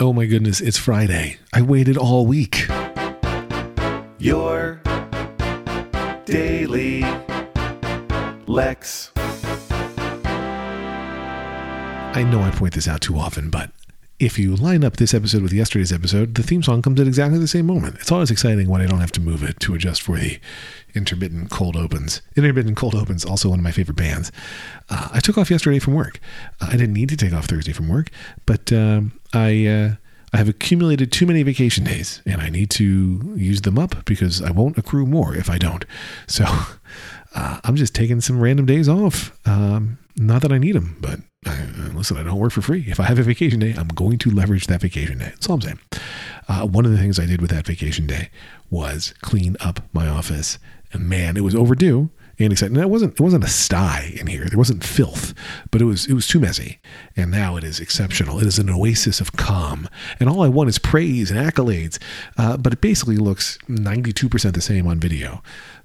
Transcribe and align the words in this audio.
Oh 0.00 0.12
my 0.12 0.26
goodness, 0.26 0.60
it's 0.60 0.78
Friday. 0.78 1.38
I 1.52 1.60
waited 1.60 1.96
all 1.96 2.24
week. 2.24 2.68
Your 4.18 4.80
daily 6.24 7.02
Lex. 8.46 9.10
I 12.14 12.24
know 12.30 12.42
I 12.42 12.52
point 12.52 12.74
this 12.74 12.86
out 12.86 13.00
too 13.00 13.18
often, 13.18 13.50
but 13.50 13.72
if 14.18 14.38
you 14.38 14.56
line 14.56 14.82
up 14.82 14.96
this 14.96 15.14
episode 15.14 15.42
with 15.42 15.52
yesterday's 15.52 15.92
episode, 15.92 16.34
the 16.34 16.42
theme 16.42 16.62
song 16.62 16.82
comes 16.82 17.00
at 17.00 17.06
exactly 17.06 17.38
the 17.38 17.46
same 17.46 17.66
moment. 17.66 17.96
It's 18.00 18.10
always 18.10 18.30
exciting 18.30 18.68
when 18.68 18.80
I 18.80 18.86
don't 18.86 18.98
have 19.00 19.12
to 19.12 19.20
move 19.20 19.44
it 19.44 19.60
to 19.60 19.74
adjust 19.74 20.02
for 20.02 20.16
the 20.16 20.40
intermittent 20.94 21.50
cold 21.50 21.76
opens. 21.76 22.20
Intermittent 22.36 22.76
cold 22.76 22.96
opens, 22.96 23.24
also 23.24 23.50
one 23.50 23.60
of 23.60 23.62
my 23.62 23.70
favorite 23.70 23.96
bands. 23.96 24.32
Uh, 24.90 25.08
I 25.12 25.20
took 25.20 25.38
off 25.38 25.50
yesterday 25.50 25.78
from 25.78 25.94
work. 25.94 26.18
Uh, 26.60 26.66
I 26.68 26.72
didn't 26.72 26.94
need 26.94 27.10
to 27.10 27.16
take 27.16 27.32
off 27.32 27.46
Thursday 27.46 27.72
from 27.72 27.88
work, 27.88 28.10
but 28.46 28.72
um, 28.72 29.12
I. 29.32 29.66
Uh, 29.66 29.94
I 30.30 30.36
have 30.36 30.48
accumulated 30.50 31.10
too 31.10 31.24
many 31.24 31.42
vacation 31.42 31.84
days 31.84 32.20
and 32.26 32.42
I 32.42 32.50
need 32.50 32.68
to 32.72 33.32
use 33.34 33.62
them 33.62 33.78
up 33.78 34.04
because 34.04 34.42
I 34.42 34.50
won't 34.50 34.76
accrue 34.76 35.06
more 35.06 35.34
if 35.34 35.48
I 35.48 35.56
don't. 35.56 35.86
So 36.26 36.44
uh, 37.34 37.60
I'm 37.64 37.76
just 37.76 37.94
taking 37.94 38.20
some 38.20 38.38
random 38.38 38.66
days 38.66 38.90
off. 38.90 39.32
Um, 39.46 39.96
not 40.16 40.42
that 40.42 40.52
I 40.52 40.58
need 40.58 40.74
them, 40.74 40.98
but 41.00 41.20
I, 41.46 41.66
listen, 41.98 42.16
I 42.16 42.22
don't 42.22 42.38
work 42.38 42.52
for 42.52 42.62
free. 42.62 42.84
If 42.88 43.00
I 43.00 43.04
have 43.04 43.18
a 43.18 43.22
vacation 43.22 43.60
day, 43.60 43.74
I'm 43.76 43.88
going 43.88 44.18
to 44.18 44.30
leverage 44.30 44.66
that 44.68 44.80
vacation 44.80 45.18
day. 45.18 45.26
That's 45.26 45.48
all 45.48 45.56
I'm 45.56 45.62
saying. 45.62 45.80
Uh, 46.48 46.66
one 46.66 46.84
of 46.84 46.90
the 46.90 46.98
things 46.98 47.18
I 47.18 47.26
did 47.26 47.40
with 47.40 47.50
that 47.50 47.66
vacation 47.66 48.06
day 48.06 48.30
was 48.70 49.14
clean 49.20 49.56
up 49.60 49.80
my 49.92 50.08
office. 50.08 50.58
And 50.92 51.08
man, 51.08 51.36
it 51.36 51.44
was 51.44 51.54
overdue 51.54 52.10
and 52.38 52.52
excited. 52.52 52.74
And 52.74 52.82
it 52.82 52.88
wasn't 52.88 53.14
it 53.14 53.20
wasn't 53.20 53.44
a 53.44 53.48
sty 53.48 54.14
in 54.18 54.26
here. 54.26 54.46
There 54.46 54.58
wasn't 54.58 54.84
filth, 54.84 55.34
but 55.70 55.82
it 55.82 55.84
was 55.84 56.06
it 56.06 56.14
was 56.14 56.26
too 56.26 56.40
messy. 56.40 56.78
And 57.16 57.30
now 57.30 57.56
it 57.56 57.64
is 57.64 57.80
exceptional. 57.80 58.38
It 58.38 58.46
is 58.46 58.58
an 58.58 58.70
oasis 58.70 59.20
of 59.20 59.32
calm. 59.32 59.88
And 60.20 60.28
all 60.28 60.42
I 60.42 60.48
want 60.48 60.68
is 60.68 60.78
praise 60.78 61.30
and 61.30 61.38
accolades. 61.38 61.98
Uh, 62.36 62.56
but 62.56 62.72
it 62.72 62.80
basically 62.80 63.16
looks 63.16 63.58
92% 63.68 64.54
the 64.54 64.60
same 64.60 64.86
on 64.86 65.00
video. 65.00 65.42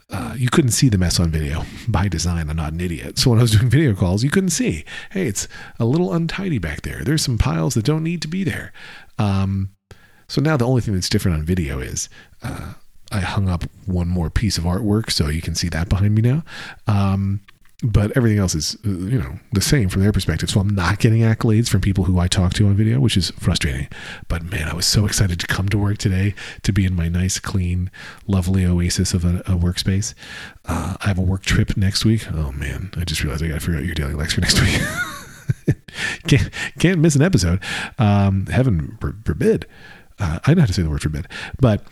Uh, 0.10 0.36
you 0.38 0.50
couldn't 0.50 0.72
see 0.72 0.90
the 0.90 0.98
mess 0.98 1.20
on 1.20 1.32
video 1.32 1.64
by 1.88 2.08
design. 2.08 2.50
I'm 2.50 2.56
not 2.58 2.74
an 2.74 2.82
idiot. 2.82 3.18
So 3.18 3.30
when 3.30 3.40
I 3.40 3.42
was 3.42 3.52
doing 3.52 3.70
video 3.70 3.96
calls, 3.96 4.24
you 4.24 4.30
couldn't 4.30 4.52
see. 4.52 4.86
Hey, 5.12 5.28
it's 5.28 5.48
a 5.80 5.86
little 5.86 6.14
untidy 6.14 6.60
back 6.60 6.82
there. 6.82 7.04
There's 7.04 7.24
some 7.24 7.38
piles 7.38 7.74
that 7.74 7.86
don't 7.86 8.04
need 8.04 8.22
to 8.22 8.28
be 8.28 8.44
there. 8.44 8.74
Um, 9.18 9.70
so 10.28 10.42
now 10.42 10.58
the 10.58 10.66
only 10.66 10.82
thing 10.82 10.94
that's 10.94 11.10
different 11.10 11.38
on 11.38 11.46
video 11.46 11.80
is 11.80 12.10
uh, 12.42 12.74
I 13.12 13.20
hung 13.20 13.48
up 13.48 13.64
one 13.86 14.08
more 14.08 14.30
piece 14.30 14.58
of 14.58 14.64
artwork, 14.64 15.12
so 15.12 15.30
you 15.30 15.42
can 15.42 15.56
see 15.56 15.70
that 15.70 15.90
behind 15.90 16.16
me 16.16 16.22
now. 16.22 16.44
Um, 16.88 17.42
but 17.84 18.16
everything 18.16 18.40
else 18.40 18.56
is, 18.56 18.78
uh, 18.86 18.90
you 18.90 19.20
know, 19.20 19.40
the 19.52 19.62
same 19.62 19.90
from 19.90 20.02
their 20.02 20.14
perspective. 20.14 20.50
So 20.50 20.62
I'm 20.62 20.70
not 20.70 21.00
getting 21.00 21.22
accolades 21.22 21.68
from 21.68 21.82
people 21.82 22.06
who 22.06 22.18
I 22.18 22.28
talk 22.30 22.54
to 22.54 22.68
on 22.68 22.76
video, 22.76 23.00
which 23.00 23.18
is 23.18 23.32
frustrating. 23.32 23.90
But 24.30 24.44
man, 24.44 24.70
I 24.70 24.74
was 24.74 24.86
so 24.86 25.06
excited 25.06 25.40
to 25.42 25.48
come 25.48 25.68
to 25.70 25.78
work 25.78 25.98
today 25.98 26.34
to 26.64 26.72
be 26.72 26.86
in 26.86 26.96
my 26.96 27.10
nice, 27.10 27.40
clean, 27.40 27.92
lovely 28.26 28.66
oasis 28.66 29.14
of 29.14 29.26
a, 29.26 29.40
a 29.40 29.58
workspace. 29.58 30.14
Uh, 30.66 30.96
I 31.02 31.08
have 31.08 31.20
a 31.20 31.24
work 31.24 31.44
trip 31.44 31.76
next 31.76 32.06
week. 32.06 32.26
Oh 32.32 32.54
man, 32.54 32.92
I 32.96 33.04
just 33.04 33.22
realized 33.22 33.44
I 33.44 33.50
got 33.50 33.56
to 33.56 33.60
figure 33.60 33.80
out 33.80 33.86
your 33.86 33.96
daily 33.96 34.14
Lex 34.14 34.38
next 34.38 34.62
week. 34.62 35.76
can't, 36.28 36.50
can't 36.80 37.00
miss 37.00 37.18
an 37.18 37.22
episode. 37.22 37.62
Um, 38.00 38.46
heaven 38.46 38.98
forbid. 39.26 39.68
Uh, 40.20 40.40
I 40.46 40.54
know 40.54 40.62
how 40.62 40.68
to 40.68 40.74
say 40.74 40.84
the 40.84 40.90
word 40.90 41.02
forbid, 41.02 41.28
but 41.60 41.84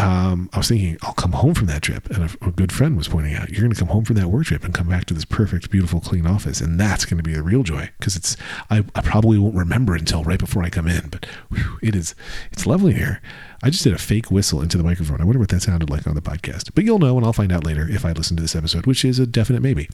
um, 0.00 0.50
I 0.52 0.58
was 0.58 0.68
thinking 0.68 0.98
I'll 1.02 1.14
come 1.14 1.32
home 1.32 1.54
from 1.54 1.66
that 1.66 1.82
trip, 1.82 2.10
and 2.10 2.24
a, 2.24 2.48
a 2.48 2.50
good 2.50 2.72
friend 2.72 2.96
was 2.96 3.06
pointing 3.06 3.34
out 3.34 3.50
you're 3.50 3.60
going 3.60 3.72
to 3.72 3.78
come 3.78 3.88
home 3.88 4.04
from 4.04 4.16
that 4.16 4.28
work 4.28 4.46
trip 4.46 4.64
and 4.64 4.74
come 4.74 4.88
back 4.88 5.04
to 5.06 5.14
this 5.14 5.24
perfect, 5.24 5.70
beautiful, 5.70 6.00
clean 6.00 6.26
office, 6.26 6.60
and 6.60 6.80
that's 6.80 7.04
going 7.04 7.18
to 7.18 7.22
be 7.22 7.32
the 7.32 7.42
real 7.42 7.62
joy 7.62 7.90
because 7.98 8.16
it's 8.16 8.36
I, 8.70 8.78
I 8.94 9.02
probably 9.02 9.38
won't 9.38 9.54
remember 9.54 9.94
until 9.94 10.24
right 10.24 10.38
before 10.38 10.64
I 10.64 10.70
come 10.70 10.88
in, 10.88 11.08
but 11.10 11.26
whew, 11.48 11.78
it 11.80 11.94
is 11.94 12.16
it's 12.50 12.66
lovely 12.66 12.94
here. 12.94 13.22
I 13.62 13.70
just 13.70 13.84
did 13.84 13.94
a 13.94 13.98
fake 13.98 14.30
whistle 14.32 14.60
into 14.60 14.76
the 14.76 14.84
microphone. 14.84 15.20
I 15.20 15.24
wonder 15.24 15.38
what 15.38 15.48
that 15.50 15.62
sounded 15.62 15.88
like 15.88 16.06
on 16.08 16.14
the 16.14 16.20
podcast, 16.20 16.72
but 16.74 16.84
you'll 16.84 16.98
know, 16.98 17.16
and 17.16 17.24
I'll 17.24 17.32
find 17.32 17.52
out 17.52 17.64
later 17.64 17.88
if 17.88 18.04
I 18.04 18.12
listen 18.12 18.36
to 18.36 18.42
this 18.42 18.56
episode, 18.56 18.86
which 18.86 19.04
is 19.04 19.20
a 19.20 19.26
definite 19.26 19.62
maybe, 19.62 19.88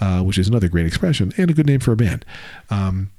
uh, 0.00 0.22
which 0.22 0.38
is 0.38 0.48
another 0.48 0.68
great 0.68 0.86
expression 0.86 1.32
and 1.36 1.50
a 1.50 1.54
good 1.54 1.66
name 1.66 1.80
for 1.80 1.92
a 1.92 1.96
band. 1.96 2.24
Um, 2.70 3.10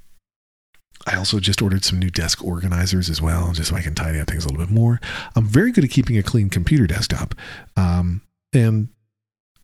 I 1.06 1.16
also 1.16 1.40
just 1.40 1.62
ordered 1.62 1.86
some 1.86 2.00
new 2.00 2.10
desk 2.10 2.44
organizers 2.44 3.10
as 3.10 3.22
well, 3.22 3.52
just 3.54 3.70
so 3.70 3.76
I 3.76 3.82
can 3.82 3.96
tidy 3.96 4.20
up 4.20 4.28
things 4.28 4.44
a 4.44 4.50
little 4.50 4.66
bit 4.66 4.74
more. 4.74 5.00
I'm 5.36 5.46
very 5.46 5.72
good 5.72 5.84
at 5.84 5.92
keeping 5.92 6.18
a 6.18 6.24
clean 6.24 6.50
computer 6.50 6.88
desktop. 6.88 7.36
Um, 7.78 8.22
and 8.54 8.90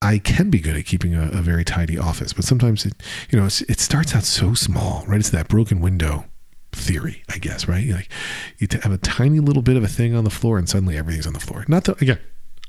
I 0.02 0.18
can 0.18 0.50
be 0.50 0.60
good 0.60 0.76
at 0.76 0.86
keeping 0.86 1.16
a, 1.16 1.24
a 1.30 1.42
very 1.42 1.64
tidy 1.64 1.98
office, 1.98 2.34
but 2.34 2.46
sometimes 2.46 2.86
it, 2.86 2.94
you 3.30 3.40
know, 3.40 3.46
it 3.46 3.80
starts 3.80 4.16
out 4.16 4.24
so 4.24 4.54
small, 4.54 5.04
right? 5.08 5.20
It's 5.20 5.30
that 5.30 5.48
broken 5.48 5.80
window 5.80 6.26
theory, 6.72 7.24
I 7.30 7.38
guess, 7.38 7.68
right? 7.68 7.88
Like 7.88 8.10
you 8.58 8.68
have 8.82 8.92
a 8.92 8.98
tiny 8.98 9.40
little 9.40 9.62
bit 9.62 9.78
of 9.78 9.84
a 9.84 9.88
thing 9.88 10.16
on 10.16 10.24
the 10.24 10.30
floor, 10.30 10.58
and 10.58 10.68
suddenly 10.68 10.98
everything's 10.98 11.28
on 11.28 11.34
the 11.34 11.40
floor. 11.40 11.66
Not 11.68 11.84
that 11.86 12.02
again, 12.02 12.20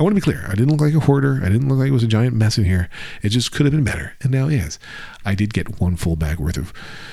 I 0.02 0.04
want 0.04 0.16
to 0.16 0.20
be 0.20 0.32
clear. 0.32 0.44
I 0.48 0.56
didn't 0.56 0.70
look 0.70 0.80
like 0.80 0.94
a 0.94 1.06
hoarder. 1.06 1.40
I 1.44 1.48
didn't 1.48 1.68
look 1.68 1.78
like 1.78 1.86
it 1.86 1.92
was 1.92 2.02
a 2.02 2.08
giant 2.08 2.34
mess 2.34 2.58
in 2.58 2.64
here. 2.64 2.88
It 3.22 3.28
just 3.28 3.52
could 3.52 3.66
have 3.66 3.72
been 3.72 3.84
better, 3.84 4.16
and 4.20 4.32
now 4.32 4.48
is. 4.48 4.80
I 5.24 5.36
did 5.36 5.54
get 5.54 5.80
one 5.80 5.94
full 5.94 6.16
bag 6.16 6.40
worth 6.40 6.56
of, 6.56 6.72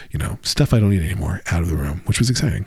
you 0.10 0.18
know, 0.18 0.40
stuff 0.42 0.74
I 0.74 0.80
don't 0.80 0.90
need 0.90 1.04
anymore 1.04 1.44
out 1.52 1.62
of 1.62 1.70
the 1.70 1.76
room, 1.76 2.02
which 2.06 2.18
was 2.18 2.32
exciting. 2.32 2.66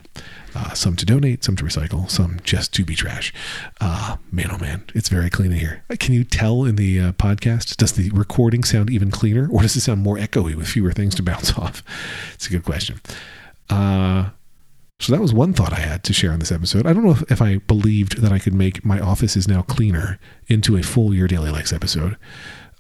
Uh, 0.54 0.74
some 0.74 0.94
to 0.94 1.04
donate, 1.04 1.42
some 1.42 1.56
to 1.56 1.64
recycle, 1.64 2.08
some 2.08 2.38
just 2.44 2.72
to 2.74 2.84
be 2.84 2.94
trash. 2.94 3.34
Uh, 3.80 4.18
man, 4.30 4.46
oh 4.52 4.58
man, 4.58 4.84
it's 4.94 5.08
very 5.08 5.28
clean 5.28 5.50
in 5.50 5.58
here. 5.58 5.82
Uh, 5.90 5.96
can 5.98 6.14
you 6.14 6.22
tell 6.22 6.62
in 6.66 6.76
the 6.76 7.00
uh, 7.00 7.12
podcast? 7.14 7.76
Does 7.76 7.94
the 7.94 8.10
recording 8.10 8.62
sound 8.62 8.90
even 8.90 9.10
cleaner, 9.10 9.48
or 9.50 9.62
does 9.62 9.74
it 9.74 9.80
sound 9.80 10.02
more 10.02 10.18
echoey 10.18 10.54
with 10.54 10.68
fewer 10.68 10.92
things 10.92 11.16
to 11.16 11.24
bounce 11.24 11.52
off? 11.58 11.82
It's 12.34 12.46
a 12.46 12.50
good 12.50 12.62
question. 12.62 13.00
Uh, 13.68 14.30
so 15.02 15.12
that 15.12 15.20
was 15.20 15.34
one 15.34 15.52
thought 15.52 15.72
I 15.72 15.80
had 15.80 16.04
to 16.04 16.12
share 16.12 16.32
on 16.32 16.38
this 16.38 16.52
episode. 16.52 16.86
I 16.86 16.92
don't 16.92 17.04
know 17.04 17.12
if, 17.12 17.30
if 17.30 17.42
I 17.42 17.58
believed 17.58 18.22
that 18.22 18.32
I 18.32 18.38
could 18.38 18.54
make 18.54 18.84
my 18.84 19.00
office 19.00 19.36
is 19.36 19.48
now 19.48 19.62
cleaner 19.62 20.18
into 20.46 20.76
a 20.76 20.82
full 20.82 21.12
Your 21.12 21.28
Daily 21.28 21.50
Lex 21.50 21.72
episode. 21.72 22.16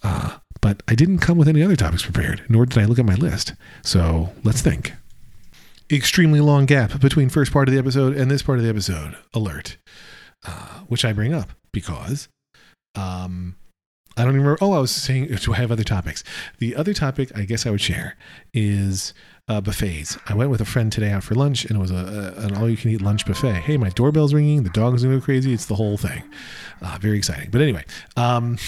Uh, 0.02 0.38
but 0.60 0.82
I 0.86 0.94
didn't 0.94 1.18
come 1.18 1.36
with 1.36 1.48
any 1.48 1.62
other 1.62 1.76
topics 1.76 2.04
prepared, 2.04 2.44
nor 2.48 2.66
did 2.66 2.78
I 2.78 2.84
look 2.84 2.98
at 2.98 3.04
my 3.04 3.14
list. 3.14 3.54
So 3.82 4.30
let's 4.44 4.62
think. 4.62 4.92
Extremely 5.90 6.40
long 6.40 6.64
gap 6.66 7.00
between 7.00 7.28
first 7.28 7.52
part 7.52 7.68
of 7.68 7.74
the 7.74 7.80
episode 7.80 8.16
and 8.16 8.30
this 8.30 8.42
part 8.42 8.58
of 8.58 8.64
the 8.64 8.70
episode. 8.70 9.16
Alert. 9.34 9.76
Uh, 10.44 10.80
which 10.88 11.04
I 11.04 11.12
bring 11.12 11.32
up 11.32 11.50
because 11.72 12.28
um, 12.94 13.56
I 14.16 14.22
don't 14.22 14.34
even 14.34 14.42
remember. 14.42 14.58
Oh, 14.60 14.72
I 14.72 14.78
was 14.78 14.90
saying, 14.90 15.26
do 15.26 15.54
I 15.54 15.56
have 15.56 15.72
other 15.72 15.84
topics? 15.84 16.22
The 16.58 16.76
other 16.76 16.92
topic 16.92 17.30
I 17.34 17.42
guess 17.44 17.66
I 17.66 17.70
would 17.70 17.80
share 17.80 18.16
is 18.52 19.14
uh, 19.48 19.60
buffets. 19.60 20.18
I 20.28 20.34
went 20.34 20.50
with 20.50 20.60
a 20.60 20.64
friend 20.64 20.92
today 20.92 21.10
out 21.10 21.24
for 21.24 21.34
lunch, 21.34 21.64
and 21.64 21.76
it 21.76 21.80
was 21.80 21.90
a, 21.90 22.34
a 22.36 22.46
an 22.46 22.56
all-you-can-eat 22.56 23.00
lunch 23.00 23.26
buffet. 23.26 23.54
Hey, 23.54 23.76
my 23.76 23.88
doorbell's 23.90 24.34
ringing. 24.34 24.62
The 24.62 24.70
dog's 24.70 25.02
gonna 25.02 25.16
go 25.16 25.24
crazy. 25.24 25.52
It's 25.52 25.66
the 25.66 25.74
whole 25.74 25.96
thing. 25.96 26.22
Uh, 26.80 26.98
very 27.00 27.18
exciting. 27.18 27.50
But 27.50 27.62
anyway, 27.62 27.84
um, 28.16 28.58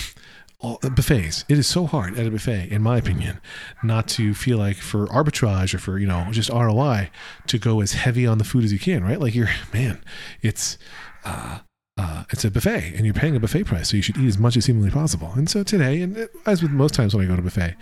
all, 0.60 0.78
uh, 0.83 0.88
buffets. 0.88 1.44
It 1.49 1.59
is 1.59 1.66
so 1.66 1.87
hard 1.87 2.19
at 2.19 2.27
a 2.27 2.31
buffet, 2.31 2.71
in 2.71 2.83
my 2.83 2.97
opinion, 2.97 3.41
not 3.83 4.09
to 4.09 4.34
feel 4.34 4.59
like 4.59 4.77
for 4.77 5.06
arbitrage 5.09 5.75
or 5.75 5.78
for 5.78 5.99
you 5.99 6.06
know 6.06 6.27
just 6.31 6.50
ROI 6.50 7.10
to 7.49 7.59
go 7.59 7.81
as 7.81 7.93
heavy 7.93 8.27
on 8.27 8.38
the 8.38 8.44
food 8.44 8.65
as 8.65 8.72
you 8.72 8.78
can. 8.78 9.04
Right? 9.04 9.21
Like 9.21 9.34
you're 9.34 9.50
man, 9.72 10.03
it's. 10.43 10.78
Uh, 11.25 11.60
uh, 11.97 12.25
it's 12.31 12.44
a 12.44 12.50
buffet 12.50 12.94
and 12.97 13.05
you're 13.05 13.15
paying 13.15 13.37
a 13.37 13.41
buffet 13.41 13.65
price, 13.65 13.91
so 13.91 13.97
you 13.97 14.03
should 14.03 14.16
eat 14.16 14.27
as 14.27 14.38
much 14.38 14.56
as 14.56 14.66
humanly 14.66 14.91
possible. 14.91 15.32
And 15.34 15.49
so 15.49 15.62
today, 15.62 16.03
and 16.03 16.28
as 16.47 16.62
with 16.62 16.72
most 16.72 16.94
times 16.94 17.15
when 17.15 17.25
I 17.25 17.28
go 17.28 17.37
to 17.37 17.43
buffet, 17.43 17.77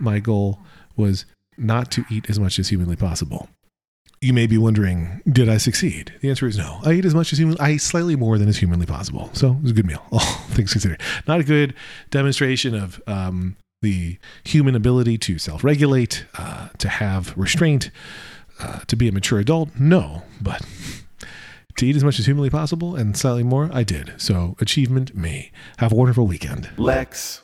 my 0.00 0.18
goal 0.18 0.60
was 0.96 1.24
not 1.56 1.90
to 1.92 2.04
eat 2.10 2.28
as 2.28 2.38
much 2.38 2.58
as 2.58 2.68
humanly 2.68 2.96
possible. 2.96 3.48
You 4.20 4.32
may 4.32 4.46
be 4.46 4.58
wondering, 4.58 5.20
did 5.30 5.48
I 5.48 5.58
succeed? 5.58 6.14
The 6.20 6.30
answer 6.30 6.46
is 6.46 6.56
no. 6.56 6.80
I 6.84 6.92
ate 6.92 7.04
as 7.04 7.14
much 7.14 7.32
as 7.32 7.38
human. 7.38 7.56
I 7.60 7.70
ate 7.70 7.82
slightly 7.82 8.16
more 8.16 8.38
than 8.38 8.48
is 8.48 8.58
humanly 8.58 8.86
possible. 8.86 9.30
So 9.34 9.52
it 9.52 9.62
was 9.62 9.70
a 9.72 9.74
good 9.74 9.86
meal, 9.86 10.02
all 10.10 10.20
things 10.20 10.72
considered. 10.72 11.02
Not 11.26 11.40
a 11.40 11.44
good 11.44 11.74
demonstration 12.10 12.74
of 12.74 13.00
um, 13.06 13.56
the 13.82 14.18
human 14.44 14.74
ability 14.74 15.18
to 15.18 15.38
self-regulate, 15.38 16.26
uh, 16.38 16.68
to 16.78 16.88
have 16.88 17.36
restraint, 17.36 17.90
uh, 18.58 18.80
to 18.86 18.96
be 18.96 19.08
a 19.08 19.12
mature 19.12 19.38
adult. 19.38 19.68
No, 19.78 20.22
but 20.40 20.62
to 21.76 21.86
eat 21.86 21.96
as 21.96 22.04
much 22.04 22.18
as 22.18 22.26
humanly 22.26 22.50
possible 22.50 22.96
and 22.96 23.16
slightly 23.16 23.42
more, 23.42 23.70
I 23.72 23.84
did. 23.84 24.14
So 24.16 24.56
achievement, 24.60 25.14
me. 25.14 25.52
Have 25.78 25.92
a 25.92 25.94
wonderful 25.94 26.26
weekend. 26.26 26.70
Lex. 26.76 27.42